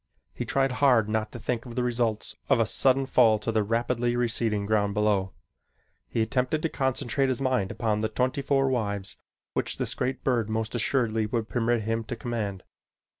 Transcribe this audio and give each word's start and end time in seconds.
He 0.33 0.45
tried 0.45 0.71
hard 0.81 1.07
not 1.07 1.31
to 1.31 1.37
think 1.37 1.67
of 1.67 1.75
the 1.75 1.83
results 1.83 2.35
of 2.49 2.59
a 2.59 2.65
sudden 2.65 3.05
fall 3.05 3.37
to 3.37 3.51
the 3.51 3.61
rapidly 3.61 4.15
receding 4.15 4.65
ground 4.65 4.95
below. 4.95 5.33
He 6.09 6.23
attempted 6.23 6.63
to 6.63 6.69
concentrate 6.69 7.29
his 7.29 7.39
mind 7.39 7.69
upon 7.69 7.99
the 7.99 8.09
twenty 8.09 8.41
four 8.41 8.67
wives 8.67 9.17
which 9.53 9.77
this 9.77 9.93
great 9.93 10.23
bird 10.23 10.49
most 10.49 10.73
assuredly 10.73 11.27
would 11.27 11.49
permit 11.49 11.83
him 11.83 12.03
to 12.05 12.15
command. 12.15 12.63